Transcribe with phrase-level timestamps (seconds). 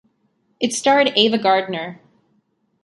[0.59, 2.01] It starred Ava Gardner.